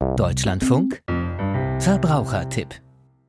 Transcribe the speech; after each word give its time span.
Deutschlandfunk 0.00 1.02
Verbrauchertipp 1.78 2.68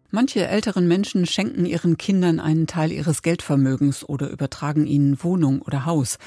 Manche 0.10 0.48
älteren 0.48 0.88
Menschen 0.88 1.26
schenken 1.26 1.66
ihren 1.66 1.98
Kindern 1.98 2.40
einen 2.40 2.66
Teil 2.66 2.94
ihres 2.94 3.24
Geldvermögens 3.24 4.08
oder 4.08 4.30
übertragen 4.30 4.88
ihnen 4.88 5.22
Wohnung 5.22 5.62
oder 5.62 5.86
Haus. 5.86 6.18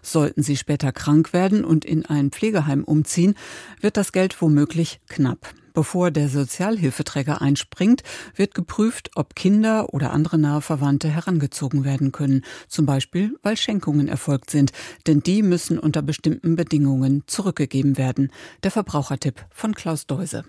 Sollten 0.00 0.42
sie 0.42 0.56
später 0.56 0.92
krank 0.92 1.34
werden 1.34 1.66
und 1.66 1.84
in 1.84 2.06
ein 2.06 2.30
Pflegeheim 2.30 2.82
umziehen, 2.82 3.34
wird 3.82 3.98
das 3.98 4.12
Geld 4.12 4.40
womöglich 4.40 5.00
knapp. 5.06 5.52
Bevor 5.72 6.10
der 6.10 6.28
Sozialhilfeträger 6.28 7.40
einspringt, 7.40 8.02
wird 8.34 8.54
geprüft, 8.54 9.10
ob 9.14 9.34
Kinder 9.34 9.94
oder 9.94 10.12
andere 10.12 10.38
nahe 10.38 10.60
Verwandte 10.60 11.08
herangezogen 11.08 11.84
werden 11.84 12.12
können, 12.12 12.44
zum 12.68 12.86
Beispiel 12.86 13.38
weil 13.42 13.56
Schenkungen 13.56 14.08
erfolgt 14.08 14.50
sind, 14.50 14.72
denn 15.06 15.20
die 15.20 15.42
müssen 15.42 15.78
unter 15.78 16.02
bestimmten 16.02 16.56
Bedingungen 16.56 17.22
zurückgegeben 17.26 17.98
werden. 17.98 18.32
Der 18.62 18.70
Verbrauchertipp 18.70 19.46
von 19.50 19.74
Klaus 19.74 20.06
Deuse. 20.06 20.44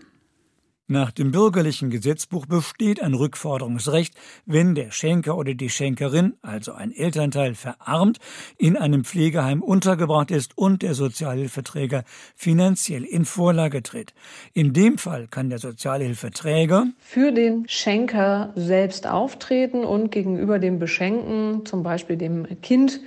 Nach 0.88 1.11
dem 1.11 1.32
bürgerlichen 1.32 1.89
Gesetzbuch 1.89 2.47
besteht 2.47 3.01
ein 3.01 3.14
Rückforderungsrecht, 3.14 4.14
wenn 4.46 4.75
der 4.75 4.92
Schenker 4.92 5.37
oder 5.37 5.54
die 5.54 5.69
Schenkerin, 5.69 6.33
also 6.42 6.73
ein 6.73 6.92
Elternteil 6.92 7.56
verarmt, 7.56 8.18
in 8.57 8.75
einem 8.75 9.06
Pflegeheim 9.06 9.61
untergebracht 9.61 10.32
ist 10.32 10.57
und 10.57 10.82
der 10.82 10.93
Sozialhilfeträger 10.93 12.04
finanziell 12.36 13.06
in 13.06 13.23
Vorlage 13.23 13.83
tritt. 13.83 14.14
In 14.54 14.73
dem 14.73 14.97
Fall 14.97 15.28
kann 15.28 15.50
der 15.50 15.59
Sozialhilfeträger 15.59 16.87
für 17.00 17.32
den 17.32 17.68
Schenker 17.70 18.51
selbst 18.56 19.07
auftreten 19.07 19.86
und 19.86 20.11
gegenüber 20.11 20.59
dem 20.59 20.78
Beschenken, 20.78 21.65
zum 21.65 21.84
Beispiel 21.84 22.18
dem 22.18 22.61
Kind, 22.61 23.00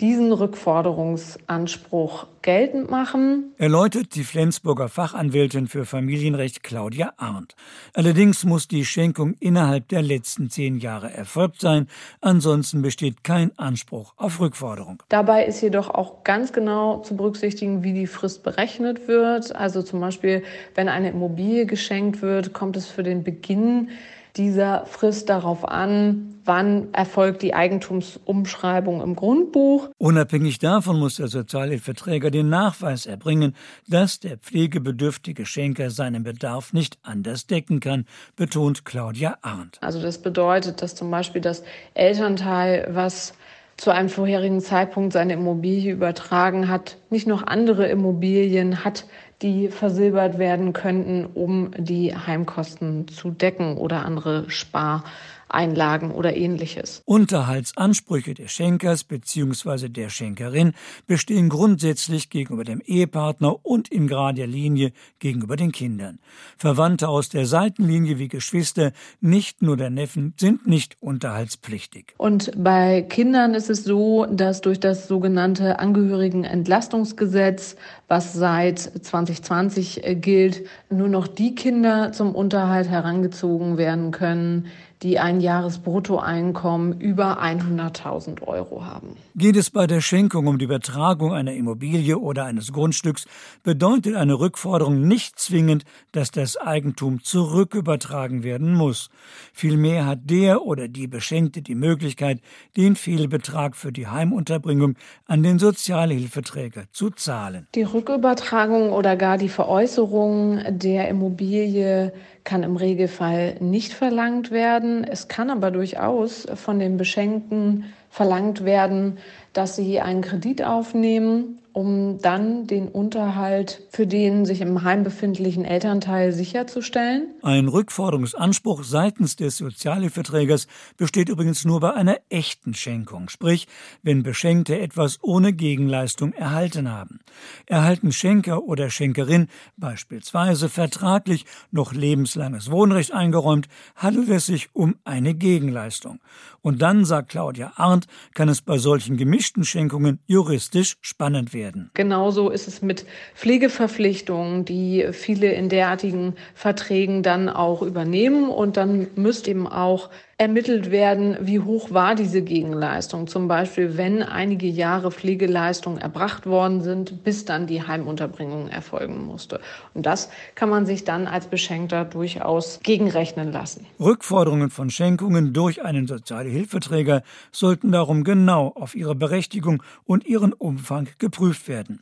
diesen 0.00 0.32
Rückforderungsanspruch 0.32 2.26
geltend 2.42 2.90
machen. 2.90 3.54
Erläutert 3.58 4.14
die 4.14 4.24
Flensburger 4.24 4.88
Fachanwältin 4.88 5.68
für 5.68 5.84
Familienrecht 5.84 6.62
Claudia 6.62 7.12
Arndt. 7.16 7.54
Allerdings 7.94 8.44
muss 8.44 8.66
die 8.68 8.84
Schenkung 8.84 9.34
innerhalb 9.40 9.88
der 9.88 10.02
letzten 10.02 10.50
zehn 10.50 10.78
Jahre 10.78 11.12
erfolgt 11.12 11.60
sein, 11.60 11.88
ansonsten 12.20 12.82
besteht 12.82 13.22
kein 13.24 13.56
Anspruch 13.58 14.14
auf 14.16 14.40
Rückforderung. 14.40 15.02
Dabei 15.08 15.46
ist 15.46 15.60
jedoch 15.60 15.90
auch 15.90 16.24
ganz 16.24 16.52
genau 16.52 16.98
zu 16.98 17.16
berücksichtigen, 17.16 17.82
wie 17.84 17.92
die 17.92 18.06
Frist 18.06 18.42
berechnet 18.42 19.06
wird. 19.06 19.54
Also 19.54 19.82
zum 19.82 20.00
Beispiel, 20.00 20.42
wenn 20.74 20.88
eine 20.88 21.10
Immobilie 21.10 21.66
geschenkt 21.66 22.20
wird, 22.20 22.52
kommt 22.52 22.76
es 22.76 22.88
für 22.88 23.04
den 23.04 23.22
Beginn 23.22 23.90
dieser 24.36 24.86
Frist 24.86 25.28
darauf 25.28 25.64
an, 25.64 26.33
wann 26.44 26.92
erfolgt 26.92 27.42
die 27.42 27.54
Eigentumsumschreibung 27.54 29.00
im 29.02 29.16
Grundbuch. 29.16 29.88
Unabhängig 29.98 30.58
davon 30.58 30.98
muss 30.98 31.16
der 31.16 31.28
Sozialhilfeträger 31.28 32.30
den 32.30 32.48
Nachweis 32.48 33.06
erbringen, 33.06 33.54
dass 33.88 34.20
der 34.20 34.36
pflegebedürftige 34.38 35.46
Schenker 35.46 35.90
seinen 35.90 36.22
Bedarf 36.22 36.72
nicht 36.72 36.98
anders 37.02 37.46
decken 37.46 37.80
kann, 37.80 38.06
betont 38.36 38.84
Claudia 38.84 39.38
Arndt. 39.42 39.78
Also 39.80 40.00
das 40.00 40.18
bedeutet, 40.18 40.82
dass 40.82 40.94
zum 40.94 41.10
Beispiel 41.10 41.40
das 41.40 41.62
Elternteil, 41.94 42.88
was 42.90 43.34
zu 43.76 43.90
einem 43.90 44.08
vorherigen 44.08 44.60
Zeitpunkt 44.60 45.12
seine 45.12 45.32
Immobilie 45.32 45.92
übertragen 45.92 46.68
hat, 46.68 46.96
nicht 47.10 47.26
noch 47.26 47.44
andere 47.44 47.88
Immobilien 47.88 48.84
hat, 48.84 49.04
die 49.42 49.68
versilbert 49.68 50.38
werden 50.38 50.72
könnten, 50.72 51.26
um 51.26 51.72
die 51.76 52.16
Heimkosten 52.16 53.08
zu 53.08 53.30
decken 53.30 53.76
oder 53.76 54.04
andere 54.04 54.48
Spar 54.48 55.04
Einlagen 55.48 56.10
oder 56.10 56.36
ähnliches. 56.36 57.02
Unterhaltsansprüche 57.04 58.34
des 58.34 58.52
Schenkers 58.52 59.04
bzw. 59.04 59.88
der 59.88 60.08
Schenkerin 60.08 60.72
bestehen 61.06 61.48
grundsätzlich 61.48 62.30
gegenüber 62.30 62.64
dem 62.64 62.80
Ehepartner 62.84 63.64
und 63.64 63.88
in 63.88 64.08
gerader 64.08 64.46
Linie 64.46 64.92
gegenüber 65.18 65.56
den 65.56 65.72
Kindern. 65.72 66.18
Verwandte 66.56 67.08
aus 67.08 67.28
der 67.28 67.46
Seitenlinie 67.46 68.18
wie 68.18 68.28
Geschwister, 68.28 68.92
nicht 69.20 69.62
nur 69.62 69.76
der 69.76 69.90
Neffen, 69.90 70.34
sind 70.36 70.66
nicht 70.66 70.96
unterhaltspflichtig. 71.00 72.14
Und 72.16 72.50
bei 72.56 73.02
Kindern 73.02 73.54
ist 73.54 73.70
es 73.70 73.84
so, 73.84 74.26
dass 74.26 74.60
durch 74.60 74.80
das 74.80 75.08
sogenannte 75.08 75.78
Angehörigenentlastungsgesetz, 75.78 77.76
was 78.08 78.32
seit 78.32 78.78
2020 78.78 80.02
gilt, 80.20 80.66
nur 80.90 81.08
noch 81.08 81.26
die 81.26 81.54
Kinder 81.54 82.12
zum 82.12 82.34
Unterhalt 82.34 82.88
herangezogen 82.88 83.78
werden 83.78 84.10
können, 84.10 84.66
die 85.04 85.18
ein 85.18 85.40
Jahresbruttoeinkommen 85.40 86.98
über 86.98 87.42
100.000 87.42 88.42
Euro 88.42 88.86
haben. 88.86 89.16
Geht 89.36 89.56
es 89.56 89.70
bei 89.70 89.86
der 89.86 90.00
Schenkung 90.00 90.46
um 90.46 90.58
die 90.58 90.64
Übertragung 90.64 91.34
einer 91.34 91.52
Immobilie 91.52 92.18
oder 92.18 92.46
eines 92.46 92.72
Grundstücks, 92.72 93.26
bedeutet 93.62 94.16
eine 94.16 94.38
Rückforderung 94.40 95.06
nicht 95.06 95.38
zwingend, 95.38 95.84
dass 96.12 96.30
das 96.30 96.56
Eigentum 96.56 97.22
zurückübertragen 97.22 98.44
werden 98.44 98.72
muss. 98.72 99.10
Vielmehr 99.52 100.06
hat 100.06 100.20
der 100.24 100.62
oder 100.62 100.88
die 100.88 101.06
Beschenkte 101.06 101.60
die 101.60 101.74
Möglichkeit, 101.74 102.40
den 102.76 102.96
Fehlbetrag 102.96 103.76
für 103.76 103.92
die 103.92 104.06
Heimunterbringung 104.06 104.96
an 105.26 105.42
den 105.42 105.58
Sozialhilfeträger 105.58 106.84
zu 106.92 107.10
zahlen. 107.10 107.66
Die 107.74 107.82
Rückübertragung 107.82 108.90
oder 108.90 109.16
gar 109.16 109.36
die 109.36 109.50
Veräußerung 109.50 110.60
der 110.70 111.08
Immobilie 111.08 112.12
kann 112.44 112.62
im 112.62 112.76
Regelfall 112.76 113.56
nicht 113.60 113.92
verlangt 113.92 114.50
werden. 114.50 114.93
Es 115.02 115.26
kann 115.26 115.50
aber 115.50 115.72
durchaus 115.72 116.46
von 116.54 116.78
den 116.78 116.96
Beschenkten 116.96 117.92
verlangt 118.10 118.64
werden, 118.64 119.18
dass 119.52 119.74
sie 119.74 120.00
einen 120.00 120.22
Kredit 120.22 120.62
aufnehmen 120.62 121.58
um 121.74 122.18
dann 122.22 122.68
den 122.68 122.86
Unterhalt 122.86 123.82
für 123.90 124.06
den 124.06 124.46
sich 124.46 124.60
im 124.60 124.84
Heim 124.84 125.02
befindlichen 125.02 125.64
Elternteil 125.64 126.32
sicherzustellen. 126.32 127.34
Ein 127.42 127.66
Rückforderungsanspruch 127.66 128.84
seitens 128.84 129.34
des 129.34 129.56
Sozialhilfeträgers 129.56 130.68
besteht 130.96 131.28
übrigens 131.28 131.64
nur 131.64 131.80
bei 131.80 131.92
einer 131.92 132.18
echten 132.28 132.74
Schenkung, 132.74 133.28
sprich, 133.28 133.66
wenn 134.02 134.22
Beschenkte 134.22 134.78
etwas 134.78 135.18
ohne 135.20 135.52
Gegenleistung 135.52 136.32
erhalten 136.32 136.92
haben. 136.92 137.18
Erhalten 137.66 138.12
Schenker 138.12 138.62
oder 138.62 138.88
Schenkerin 138.88 139.48
beispielsweise 139.76 140.68
vertraglich 140.68 141.44
noch 141.72 141.92
lebenslanges 141.92 142.70
Wohnrecht 142.70 143.12
eingeräumt, 143.12 143.66
handelt 143.96 144.28
es 144.28 144.46
sich 144.46 144.68
um 144.74 144.94
eine 145.02 145.34
Gegenleistung. 145.34 146.20
Und 146.62 146.82
dann, 146.82 147.04
sagt 147.04 147.30
Claudia 147.30 147.72
Arndt, 147.74 148.06
kann 148.32 148.48
es 148.48 148.62
bei 148.62 148.78
solchen 148.78 149.16
gemischten 149.16 149.64
Schenkungen 149.64 150.20
juristisch 150.26 150.98
spannend 151.00 151.52
werden 151.52 151.63
werden. 151.64 151.90
Genauso 151.94 152.50
ist 152.50 152.68
es 152.68 152.82
mit 152.82 153.06
Pflegeverpflichtungen, 153.34 154.64
die 154.64 155.08
viele 155.12 155.52
in 155.52 155.68
derartigen 155.68 156.34
Verträgen 156.54 157.22
dann 157.22 157.48
auch 157.48 157.82
übernehmen. 157.82 158.50
Und 158.50 158.76
dann 158.76 159.08
müsste 159.16 159.50
eben 159.50 159.66
auch 159.66 160.10
ermittelt 160.36 160.90
werden, 160.90 161.36
wie 161.40 161.60
hoch 161.60 161.90
war 161.90 162.14
diese 162.14 162.42
Gegenleistung. 162.42 163.26
Zum 163.26 163.48
Beispiel, 163.48 163.96
wenn 163.96 164.22
einige 164.22 164.66
Jahre 164.66 165.10
Pflegeleistungen 165.10 165.98
erbracht 165.98 166.46
worden 166.46 166.82
sind, 166.82 167.24
bis 167.24 167.44
dann 167.44 167.66
die 167.66 167.86
Heimunterbringung 167.86 168.68
erfolgen 168.68 169.24
musste. 169.26 169.60
Und 169.94 170.06
das 170.06 170.30
kann 170.54 170.68
man 170.68 170.86
sich 170.86 171.04
dann 171.04 171.26
als 171.26 171.46
Beschenkter 171.46 172.04
durchaus 172.04 172.80
gegenrechnen 172.82 173.52
lassen. 173.52 173.86
Rückforderungen 174.00 174.70
von 174.70 174.90
Schenkungen 174.90 175.52
durch 175.52 175.82
einen 175.82 176.06
Sozialhilfeträger 176.06 177.22
sollten 177.52 177.92
darum 177.92 178.24
genau 178.24 178.72
auf 178.74 178.94
ihre 178.94 179.14
Berechtigung 179.14 179.82
und 180.04 180.26
ihren 180.26 180.52
Umfang 180.52 181.08
geprüft 181.18 181.68
werden. 181.68 182.00